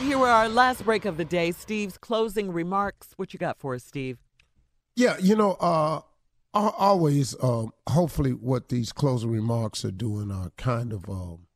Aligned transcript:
Here 0.00 0.16
are 0.16 0.28
our 0.28 0.48
last 0.48 0.84
break 0.84 1.04
of 1.06 1.16
the 1.16 1.24
day. 1.24 1.50
Steve's 1.50 1.98
closing 1.98 2.52
remarks. 2.52 3.08
What 3.16 3.32
you 3.32 3.38
got 3.38 3.58
for 3.58 3.74
us, 3.74 3.82
Steve? 3.82 4.18
Yeah, 4.94 5.16
you 5.18 5.34
know, 5.34 5.52
uh, 5.54 6.02
always, 6.54 7.34
uh, 7.42 7.66
hopefully, 7.88 8.30
what 8.30 8.68
these 8.68 8.92
closing 8.92 9.30
remarks 9.30 9.84
are 9.84 9.90
doing 9.90 10.30
are 10.30 10.50
kind 10.56 10.92
of, 10.92 11.08
um, 11.08 11.46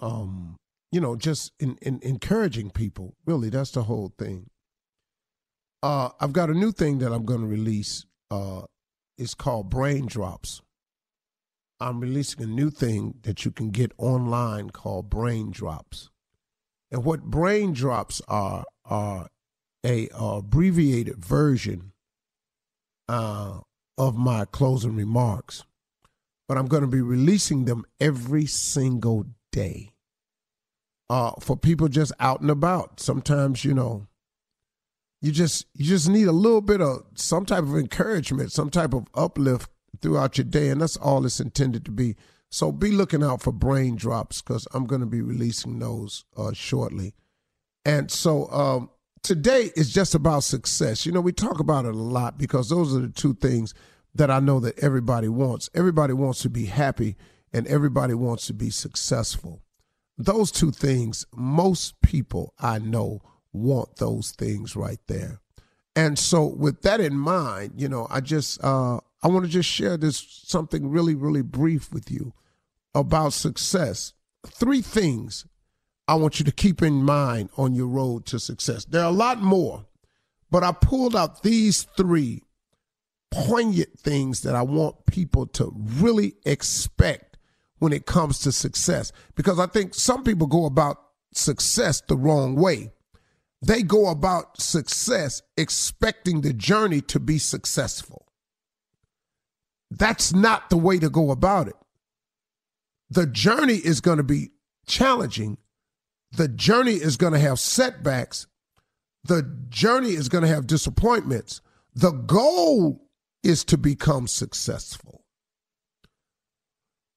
um, 0.00 0.56
you 0.92 1.00
know, 1.00 1.16
just 1.16 1.52
in, 1.58 1.78
in 1.80 1.98
encouraging 2.02 2.70
people. 2.70 3.14
Really, 3.24 3.48
that's 3.48 3.70
the 3.70 3.84
whole 3.84 4.12
thing. 4.18 4.50
Uh, 5.82 6.10
I've 6.20 6.32
got 6.32 6.50
a 6.50 6.54
new 6.54 6.72
thing 6.72 6.98
that 6.98 7.12
I'm 7.12 7.24
going 7.24 7.40
to 7.40 7.46
release. 7.46 8.04
Uh, 8.30 8.62
it's 9.16 9.34
called 9.34 9.70
Brain 9.70 10.06
Drops. 10.06 10.60
I'm 11.80 12.00
releasing 12.00 12.42
a 12.42 12.46
new 12.46 12.70
thing 12.70 13.14
that 13.22 13.44
you 13.44 13.50
can 13.50 13.70
get 13.70 13.92
online 13.98 14.70
called 14.70 15.10
Brain 15.10 15.50
Drops. 15.50 16.10
And 16.90 17.04
what 17.04 17.24
brain 17.24 17.72
drops 17.72 18.22
are 18.28 18.64
are 18.84 19.28
a 19.84 20.08
uh, 20.10 20.36
abbreviated 20.38 21.16
version 21.16 21.92
uh, 23.08 23.60
of 23.98 24.16
my 24.16 24.44
closing 24.44 24.94
remarks, 24.94 25.64
but 26.48 26.56
I'm 26.56 26.66
going 26.66 26.82
to 26.82 26.88
be 26.88 27.00
releasing 27.00 27.64
them 27.64 27.84
every 28.00 28.46
single 28.46 29.26
day 29.50 29.90
uh, 31.10 31.32
for 31.40 31.56
people 31.56 31.88
just 31.88 32.12
out 32.20 32.40
and 32.40 32.50
about. 32.50 33.00
Sometimes 33.00 33.64
you 33.64 33.74
know 33.74 34.06
you 35.20 35.32
just 35.32 35.66
you 35.74 35.84
just 35.86 36.08
need 36.08 36.28
a 36.28 36.32
little 36.32 36.60
bit 36.60 36.80
of 36.80 37.04
some 37.14 37.44
type 37.44 37.64
of 37.64 37.76
encouragement, 37.76 38.52
some 38.52 38.70
type 38.70 38.94
of 38.94 39.06
uplift 39.14 39.70
throughout 40.00 40.38
your 40.38 40.44
day, 40.44 40.68
and 40.68 40.80
that's 40.80 40.96
all 40.96 41.24
it's 41.24 41.40
intended 41.40 41.84
to 41.84 41.90
be. 41.90 42.16
So 42.50 42.70
be 42.70 42.92
looking 42.92 43.22
out 43.22 43.42
for 43.42 43.52
brain 43.52 43.96
drops 43.96 44.40
because 44.40 44.68
I'm 44.72 44.86
going 44.86 45.00
to 45.00 45.06
be 45.06 45.22
releasing 45.22 45.80
those 45.80 46.24
uh, 46.36 46.52
shortly. 46.52 47.14
And 47.84 48.10
so 48.10 48.48
um, 48.50 48.90
today 49.22 49.72
is 49.74 49.92
just 49.92 50.14
about 50.14 50.44
success. 50.44 51.04
You 51.04 51.12
know, 51.12 51.20
we 51.20 51.32
talk 51.32 51.58
about 51.58 51.84
it 51.84 51.94
a 51.94 51.98
lot 51.98 52.38
because 52.38 52.68
those 52.68 52.94
are 52.94 53.00
the 53.00 53.08
two 53.08 53.34
things 53.34 53.74
that 54.14 54.30
I 54.30 54.38
know 54.38 54.60
that 54.60 54.78
everybody 54.78 55.28
wants. 55.28 55.68
Everybody 55.74 56.12
wants 56.12 56.42
to 56.42 56.48
be 56.48 56.66
happy 56.66 57.16
and 57.52 57.66
everybody 57.66 58.14
wants 58.14 58.46
to 58.46 58.54
be 58.54 58.70
successful. 58.70 59.62
Those 60.16 60.52
two 60.52 60.70
things, 60.70 61.26
most 61.34 62.00
people 62.02 62.54
I 62.58 62.78
know 62.78 63.20
want 63.52 63.96
those 63.96 64.30
things 64.30 64.76
right 64.76 65.00
there. 65.08 65.40
And 65.96 66.18
so 66.18 66.44
with 66.44 66.82
that 66.82 67.00
in 67.00 67.16
mind, 67.16 67.74
you 67.76 67.88
know, 67.88 68.06
I 68.10 68.20
just 68.20 68.62
uh 68.62 69.00
I 69.24 69.28
want 69.28 69.44
to 69.46 69.50
just 69.50 69.68
share 69.68 69.96
this 69.96 70.18
something 70.44 70.88
really 70.88 71.14
really 71.14 71.42
brief 71.42 71.92
with 71.92 72.10
you 72.10 72.32
about 72.94 73.32
success. 73.32 74.12
Three 74.46 74.82
things 74.82 75.46
I 76.06 76.16
want 76.16 76.38
you 76.38 76.44
to 76.44 76.52
keep 76.52 76.82
in 76.82 77.02
mind 77.02 77.48
on 77.56 77.74
your 77.74 77.86
road 77.86 78.26
to 78.26 78.38
success. 78.38 78.84
There 78.84 79.02
are 79.02 79.08
a 79.08 79.10
lot 79.10 79.40
more, 79.40 79.86
but 80.50 80.62
I 80.62 80.72
pulled 80.72 81.16
out 81.16 81.42
these 81.42 81.84
three 81.96 82.42
poignant 83.30 83.98
things 83.98 84.42
that 84.42 84.54
I 84.54 84.62
want 84.62 85.06
people 85.06 85.46
to 85.46 85.72
really 85.74 86.34
expect 86.44 87.38
when 87.78 87.92
it 87.92 88.06
comes 88.06 88.38
to 88.40 88.52
success. 88.52 89.12
Because 89.34 89.58
I 89.58 89.66
think 89.66 89.94
some 89.94 90.22
people 90.22 90.46
go 90.46 90.66
about 90.66 90.98
success 91.32 92.00
the 92.00 92.16
wrong 92.16 92.54
way. 92.54 92.92
They 93.60 93.82
go 93.82 94.08
about 94.08 94.60
success 94.60 95.42
expecting 95.56 96.42
the 96.42 96.52
journey 96.52 97.00
to 97.02 97.18
be 97.18 97.38
successful. 97.38 98.26
That's 99.96 100.32
not 100.32 100.70
the 100.70 100.76
way 100.76 100.98
to 100.98 101.08
go 101.08 101.30
about 101.30 101.68
it 101.68 101.76
the 103.10 103.26
journey 103.26 103.74
is 103.76 104.00
going 104.00 104.18
to 104.18 104.24
be 104.24 104.50
challenging. 104.86 105.58
The 106.32 106.48
journey 106.48 106.94
is 106.94 107.16
going 107.16 107.32
to 107.32 107.38
have 107.38 107.58
setbacks. 107.60 108.46
The 109.24 109.42
journey 109.68 110.10
is 110.10 110.28
going 110.28 110.42
to 110.42 110.48
have 110.48 110.66
disappointments. 110.66 111.60
The 111.94 112.10
goal 112.10 113.06
is 113.42 113.64
to 113.64 113.78
become 113.78 114.26
successful. 114.26 115.22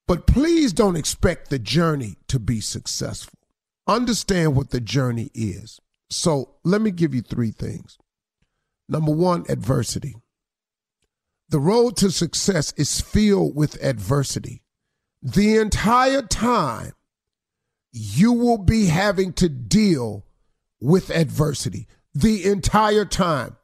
But 0.07 0.27
please 0.27 0.71
don't 0.71 0.95
expect 0.95 1.49
the 1.49 1.59
journey 1.59 2.17
to 2.27 2.39
be 2.39 2.61
successful. 2.61 3.39
Understand 3.87 4.55
what 4.55 4.69
the 4.69 4.79
journey 4.79 5.31
is. 5.33 5.79
So 6.09 6.55
let 6.63 6.81
me 6.81 6.91
give 6.91 7.13
you 7.13 7.21
three 7.21 7.51
things. 7.51 7.97
Number 8.87 9.11
one, 9.11 9.45
adversity. 9.49 10.15
The 11.49 11.59
road 11.59 11.95
to 11.97 12.11
success 12.11 12.73
is 12.77 13.01
filled 13.01 13.55
with 13.55 13.81
adversity. 13.83 14.63
the 15.21 15.57
entire 15.57 16.21
time 16.21 16.93
you 17.91 18.31
will 18.33 18.57
be 18.59 18.85
having 18.85 19.33
to 19.33 19.49
deal 19.49 20.25
with 20.79 21.09
adversity. 21.09 21.87
The 22.13 22.45
entire 22.45 23.05
time. 23.05 23.57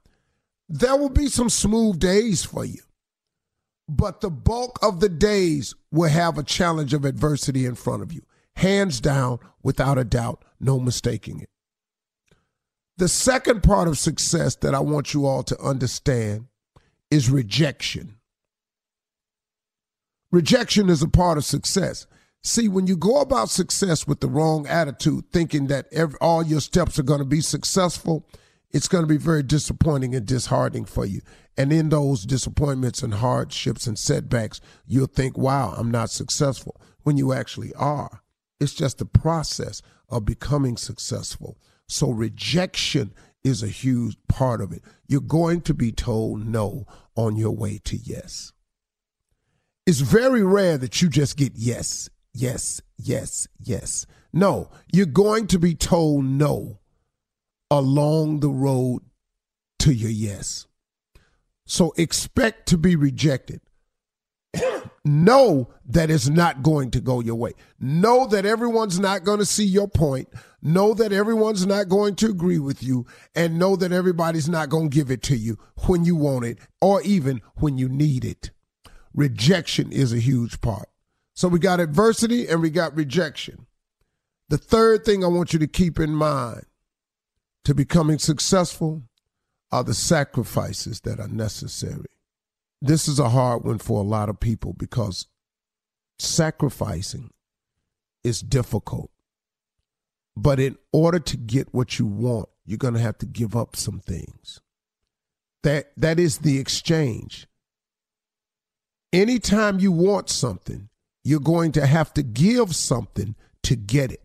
There 0.67 0.95
will 0.95 1.09
be 1.09 1.27
some 1.27 1.49
smooth 1.49 1.99
days 1.99 2.43
for 2.43 2.65
you, 2.65 2.81
but 3.87 4.21
the 4.21 4.31
bulk 4.31 4.79
of 4.81 4.99
the 4.99 5.09
days 5.09 5.75
will 5.91 6.09
have 6.09 6.37
a 6.37 6.43
challenge 6.43 6.93
of 6.93 7.05
adversity 7.05 7.65
in 7.65 7.75
front 7.75 8.01
of 8.01 8.11
you. 8.11 8.23
Hands 8.55 8.99
down, 8.99 9.39
without 9.61 9.97
a 9.97 10.03
doubt, 10.03 10.43
no 10.59 10.79
mistaking 10.79 11.41
it. 11.41 11.49
The 12.97 13.07
second 13.07 13.61
part 13.61 13.87
of 13.87 13.97
success 13.97 14.55
that 14.57 14.73
I 14.73 14.79
want 14.79 15.13
you 15.13 15.25
all 15.25 15.43
to 15.43 15.59
understand 15.59 16.47
is 17.11 17.29
rejection. 17.29 18.15
Rejection 20.31 20.89
is 20.89 21.03
a 21.03 21.07
part 21.07 21.37
of 21.37 21.45
success. 21.45 22.07
See, 22.43 22.67
when 22.67 22.87
you 22.87 22.97
go 22.97 23.21
about 23.21 23.49
success 23.49 24.05
with 24.05 24.19
the 24.19 24.27
wrong 24.27 24.67
attitude, 24.67 25.31
thinking 25.31 25.67
that 25.67 25.87
every, 25.91 26.17
all 26.19 26.43
your 26.43 26.59
steps 26.59 26.99
are 26.99 27.03
going 27.03 27.19
to 27.19 27.25
be 27.25 27.39
successful, 27.39 28.27
it's 28.71 28.87
going 28.87 29.03
to 29.03 29.07
be 29.07 29.17
very 29.17 29.43
disappointing 29.43 30.15
and 30.15 30.25
disheartening 30.25 30.85
for 30.85 31.05
you. 31.05 31.21
And 31.55 31.71
in 31.71 31.89
those 31.89 32.25
disappointments 32.25 33.03
and 33.03 33.13
hardships 33.13 33.85
and 33.85 33.97
setbacks, 33.97 34.59
you'll 34.87 35.07
think, 35.07 35.37
wow, 35.37 35.73
I'm 35.77 35.91
not 35.91 36.09
successful, 36.09 36.81
when 37.03 37.15
you 37.15 37.31
actually 37.31 37.73
are. 37.75 38.23
It's 38.59 38.73
just 38.73 38.97
the 38.97 39.05
process 39.05 39.81
of 40.09 40.25
becoming 40.25 40.77
successful. 40.77 41.57
So 41.87 42.09
rejection 42.09 43.13
is 43.43 43.61
a 43.61 43.67
huge 43.67 44.17
part 44.27 44.61
of 44.61 44.71
it. 44.71 44.81
You're 45.07 45.21
going 45.21 45.61
to 45.61 45.73
be 45.73 45.91
told 45.91 46.45
no 46.47 46.85
on 47.15 47.35
your 47.35 47.51
way 47.51 47.79
to 47.85 47.97
yes. 47.97 48.53
It's 49.85 49.99
very 49.99 50.43
rare 50.43 50.77
that 50.77 51.01
you 51.01 51.09
just 51.09 51.35
get 51.35 51.53
yes, 51.55 52.09
yes, 52.33 52.81
yes, 52.97 53.47
yes. 53.59 54.05
No, 54.31 54.69
you're 54.91 55.05
going 55.05 55.47
to 55.47 55.59
be 55.59 55.75
told 55.75 56.23
no 56.25 56.79
along 57.69 58.39
the 58.39 58.49
road 58.49 59.01
to 59.79 59.93
your 59.93 60.09
yes. 60.09 60.67
So 61.65 61.93
expect 61.97 62.67
to 62.69 62.77
be 62.77 62.95
rejected. 62.95 63.61
Know 65.05 65.69
that 65.85 66.09
it's 66.09 66.29
not 66.29 66.63
going 66.63 66.91
to 66.91 67.01
go 67.01 67.19
your 67.19 67.35
way. 67.35 67.53
Know 67.79 68.25
that 68.27 68.45
everyone's 68.45 68.99
not 68.99 69.23
going 69.23 69.39
to 69.39 69.45
see 69.45 69.65
your 69.65 69.87
point. 69.87 70.29
Know 70.61 70.93
that 70.93 71.11
everyone's 71.11 71.65
not 71.65 71.89
going 71.89 72.15
to 72.15 72.27
agree 72.27 72.59
with 72.59 72.81
you. 72.81 73.05
And 73.35 73.59
know 73.59 73.75
that 73.75 73.91
everybody's 73.91 74.47
not 74.47 74.69
going 74.69 74.89
to 74.89 74.95
give 74.95 75.11
it 75.11 75.21
to 75.23 75.35
you 75.35 75.57
when 75.87 76.05
you 76.05 76.15
want 76.15 76.45
it 76.45 76.57
or 76.79 77.01
even 77.01 77.41
when 77.55 77.77
you 77.77 77.89
need 77.89 78.23
it 78.23 78.51
rejection 79.13 79.91
is 79.91 80.13
a 80.13 80.19
huge 80.19 80.61
part. 80.61 80.89
So 81.33 81.47
we 81.47 81.59
got 81.59 81.79
adversity 81.79 82.47
and 82.47 82.61
we 82.61 82.69
got 82.69 82.95
rejection. 82.95 83.67
The 84.49 84.57
third 84.57 85.05
thing 85.05 85.23
I 85.23 85.27
want 85.27 85.53
you 85.53 85.59
to 85.59 85.67
keep 85.67 85.99
in 85.99 86.11
mind 86.11 86.65
to 87.65 87.73
becoming 87.73 88.19
successful 88.19 89.03
are 89.71 89.83
the 89.83 89.93
sacrifices 89.93 91.01
that 91.01 91.19
are 91.19 91.27
necessary. 91.27 92.09
This 92.83 93.07
is 93.07 93.17
a 93.17 93.29
hard 93.29 93.63
one 93.63 93.79
for 93.79 93.99
a 93.99 94.05
lot 94.05 94.29
of 94.29 94.39
people 94.39 94.73
because 94.73 95.27
sacrificing 96.19 97.31
is 98.23 98.41
difficult. 98.41 99.09
But 100.35 100.59
in 100.59 100.77
order 100.91 101.19
to 101.19 101.37
get 101.37 101.73
what 101.73 101.97
you 101.97 102.05
want, 102.05 102.49
you're 102.65 102.77
going 102.77 102.93
to 102.93 102.99
have 102.99 103.17
to 103.19 103.25
give 103.25 103.55
up 103.55 103.75
some 103.75 103.99
things. 103.99 104.61
That 105.63 105.93
that 105.97 106.19
is 106.19 106.39
the 106.39 106.59
exchange 106.59 107.47
anytime 109.13 109.79
you 109.79 109.91
want 109.91 110.29
something, 110.29 110.89
you're 111.23 111.39
going 111.39 111.71
to 111.73 111.85
have 111.85 112.13
to 112.15 112.23
give 112.23 112.75
something 112.75 113.35
to 113.61 113.75
get 113.75 114.11
it. 114.11 114.23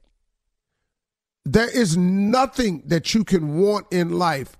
There 1.45 1.71
is 1.71 1.97
nothing 1.97 2.83
that 2.87 3.15
you 3.15 3.23
can 3.23 3.59
want 3.59 3.87
in 3.93 4.19
life 4.19 4.57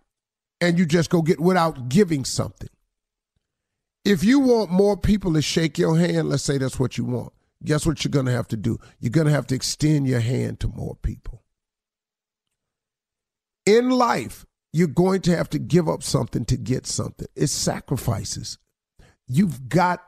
and 0.61 0.79
you 0.79 0.87
just 0.87 1.11
go 1.11 1.23
get 1.23 1.41
without 1.41 1.89
giving 1.89 2.25
something. 2.25 2.69
If 4.05 4.25
you 4.25 4.41
want 4.41 4.71
more 4.71 4.97
people 4.97 5.35
to 5.35 5.43
shake 5.43 5.79
your 5.79 5.99
hand, 5.99 6.29
let's 6.29 6.43
say 6.43 6.59
that's 6.59 6.81
what 6.81 6.97
you 6.97 7.05
want, 7.05 7.33
guess 7.65 7.87
what 7.87 8.05
you're 8.05 8.11
going 8.11 8.27
to 8.27 8.33
have 8.33 8.49
to 8.49 8.57
do? 8.57 8.79
You're 9.01 9.11
going 9.11 9.27
to 9.27 9.33
have 9.33 9.47
to 9.49 9.55
extend 9.55 10.07
your 10.07 10.21
hand 10.21 10.61
to 10.61 10.69
more 10.69 10.97
people. 11.03 11.43
In 13.67 13.91
life, 13.91 14.47
you're 14.73 14.87
going 14.87 15.21
to 15.23 15.37
have 15.37 15.51
to 15.51 15.59
give 15.59 15.89
up 15.89 16.03
something 16.03 16.45
to 16.47 16.57
get 16.57 16.87
something. 16.87 17.27
It's 17.35 17.53
sacrifices. 17.53 18.59
You've 19.27 19.69
got 19.69 20.03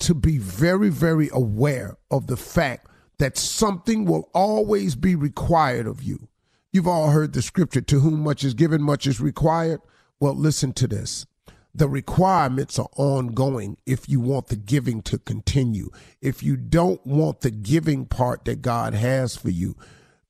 to 0.00 0.14
be 0.14 0.38
very, 0.38 0.88
very 0.88 1.28
aware 1.32 1.96
of 2.10 2.26
the 2.26 2.36
fact 2.36 2.88
that 3.18 3.36
something 3.36 4.04
will 4.04 4.30
always 4.34 4.96
be 4.96 5.14
required 5.14 5.86
of 5.86 6.02
you. 6.02 6.28
You've 6.72 6.88
all 6.88 7.10
heard 7.10 7.32
the 7.32 7.42
scripture 7.42 7.82
to 7.82 8.00
whom 8.00 8.22
much 8.22 8.44
is 8.44 8.54
given, 8.54 8.82
much 8.82 9.06
is 9.06 9.20
required. 9.20 9.80
Well, 10.18 10.34
listen 10.34 10.72
to 10.74 10.88
this. 10.88 11.26
The 11.74 11.88
requirements 11.88 12.78
are 12.78 12.88
ongoing 12.96 13.78
if 13.84 14.08
you 14.08 14.20
want 14.20 14.46
the 14.46 14.56
giving 14.56 15.02
to 15.02 15.18
continue. 15.18 15.90
If 16.20 16.42
you 16.42 16.56
don't 16.56 17.04
want 17.04 17.40
the 17.40 17.50
giving 17.50 18.06
part 18.06 18.44
that 18.44 18.62
God 18.62 18.94
has 18.94 19.36
for 19.36 19.50
you, 19.50 19.76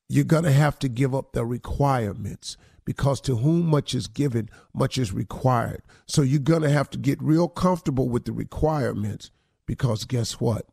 you're 0.09 0.23
going 0.23 0.43
to 0.43 0.51
have 0.51 0.79
to 0.79 0.89
give 0.89 1.13
up 1.13 1.33
the 1.33 1.45
requirements 1.45 2.57
because 2.83 3.19
to 3.21 3.37
whom 3.37 3.67
much 3.67 3.93
is 3.93 4.07
given, 4.07 4.49
much 4.73 4.97
is 4.97 5.11
required. 5.11 5.81
So 6.07 6.21
you're 6.21 6.39
going 6.39 6.61
to 6.61 6.69
have 6.69 6.89
to 6.91 6.97
get 6.97 7.21
real 7.21 7.47
comfortable 7.47 8.09
with 8.09 8.25
the 8.25 8.31
requirements 8.31 9.31
because 9.65 10.05
guess 10.05 10.39
what? 10.39 10.67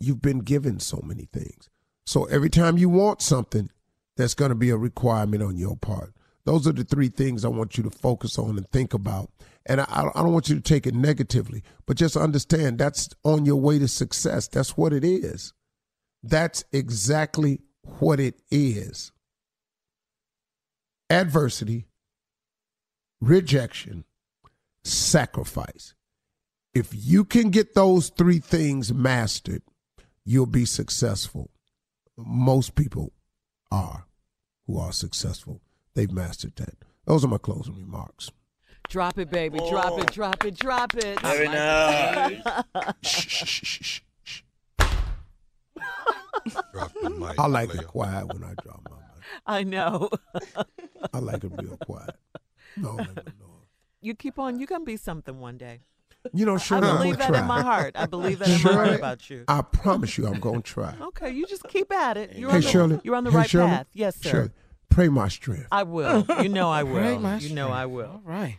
You've 0.00 0.22
been 0.22 0.40
given 0.40 0.80
so 0.80 1.00
many 1.04 1.28
things. 1.32 1.68
So 2.06 2.24
every 2.24 2.50
time 2.50 2.76
you 2.76 2.88
want 2.88 3.22
something, 3.22 3.70
that's 4.16 4.34
going 4.34 4.50
to 4.50 4.56
be 4.56 4.70
a 4.70 4.76
requirement 4.76 5.42
on 5.42 5.56
your 5.56 5.76
part. 5.76 6.12
Those 6.44 6.66
are 6.68 6.72
the 6.72 6.84
three 6.84 7.08
things 7.08 7.44
I 7.44 7.48
want 7.48 7.76
you 7.76 7.82
to 7.84 7.90
focus 7.90 8.38
on 8.38 8.56
and 8.56 8.68
think 8.70 8.92
about. 8.92 9.30
And 9.66 9.80
I, 9.80 10.10
I 10.14 10.22
don't 10.22 10.32
want 10.32 10.48
you 10.48 10.56
to 10.56 10.60
take 10.60 10.86
it 10.86 10.94
negatively, 10.94 11.62
but 11.86 11.96
just 11.96 12.16
understand 12.16 12.78
that's 12.78 13.08
on 13.24 13.46
your 13.46 13.56
way 13.56 13.78
to 13.78 13.88
success. 13.88 14.46
That's 14.48 14.76
what 14.76 14.92
it 14.92 15.04
is. 15.04 15.54
That's 16.22 16.64
exactly 16.72 17.60
what 17.82 18.20
it 18.20 18.40
is. 18.50 19.12
Adversity, 21.10 21.86
rejection, 23.20 24.04
sacrifice. 24.82 25.94
If 26.74 26.90
you 26.92 27.24
can 27.24 27.50
get 27.50 27.74
those 27.74 28.08
three 28.08 28.40
things 28.40 28.92
mastered, 28.92 29.62
you'll 30.24 30.46
be 30.46 30.64
successful. 30.64 31.50
Most 32.16 32.74
people 32.74 33.12
are 33.70 34.06
who 34.66 34.78
are 34.78 34.92
successful. 34.92 35.60
They've 35.94 36.10
mastered 36.10 36.56
that. 36.56 36.76
Those 37.06 37.24
are 37.24 37.28
my 37.28 37.38
closing 37.38 37.76
remarks. 37.76 38.30
Drop 38.88 39.18
it, 39.18 39.30
baby. 39.30 39.58
Oh. 39.60 39.70
Drop 39.70 39.98
it, 39.98 40.12
drop 40.12 40.44
it, 40.44 40.56
drop 40.56 40.94
it. 40.94 41.20
Very 41.20 41.48
nice. 41.48 42.42
shh, 43.02 43.28
shh, 43.28 43.44
shh, 43.44 44.00
shh. 44.22 44.40
I 47.38 47.46
like 47.46 47.74
it 47.74 47.86
quiet 47.86 48.32
when 48.32 48.44
I 48.44 48.54
drop 48.62 48.80
my 48.90 48.96
mic. 48.96 49.24
I 49.46 49.62
know. 49.64 50.10
I 51.12 51.18
like 51.18 51.44
it 51.44 51.52
real 51.58 51.78
quiet. 51.84 52.16
No, 52.76 52.96
no, 52.96 53.04
no. 53.04 53.46
You 54.00 54.14
keep 54.14 54.38
on. 54.38 54.58
You're 54.58 54.66
gonna 54.66 54.84
be 54.84 54.96
something 54.96 55.40
one 55.40 55.56
day. 55.56 55.80
You 56.32 56.46
know, 56.46 56.56
Shirley, 56.56 56.88
I 56.88 56.96
believe 56.96 57.18
that 57.18 57.28
try. 57.28 57.40
in 57.40 57.46
my 57.46 57.60
heart. 57.62 57.92
I 57.96 58.06
believe 58.06 58.38
that 58.38 58.48
in 58.48 58.62
my 58.62 58.72
heart 58.72 58.98
about 58.98 59.28
you. 59.28 59.44
I 59.46 59.60
promise 59.60 60.16
you, 60.16 60.26
I'm 60.26 60.40
going 60.40 60.62
to 60.62 60.72
try. 60.72 60.94
Okay, 60.98 61.30
you 61.30 61.46
just 61.46 61.68
keep 61.68 61.92
at 61.92 62.16
it. 62.16 62.34
You're 62.34 62.48
hey, 62.48 62.56
on 62.56 62.62
the, 62.62 62.68
Shirley. 62.68 63.00
You're 63.04 63.16
on 63.16 63.24
the 63.24 63.30
hey, 63.30 63.36
right 63.36 63.50
Shirley, 63.50 63.68
path. 63.68 63.86
Yes, 63.92 64.16
sir. 64.16 64.30
Shirley, 64.30 64.50
pray 64.88 65.08
my 65.08 65.28
strength. 65.28 65.68
I 65.70 65.82
will. 65.82 66.26
You 66.42 66.48
know 66.48 66.70
I 66.70 66.82
will. 66.82 66.94
Pray 66.94 67.18
my 67.18 67.36
you 67.38 67.54
know 67.54 67.68
I 67.68 67.84
will. 67.86 68.06
All 68.06 68.22
right. 68.24 68.58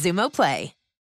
Xumo 0.00 0.30
Play. 0.30 0.79